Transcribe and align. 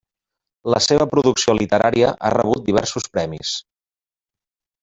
La 0.75 0.79
seva 0.85 1.07
producció 1.11 1.55
literària 1.59 2.09
ha 2.25 2.33
rebut 2.37 2.65
diversos 2.71 3.09
premis. 3.19 3.55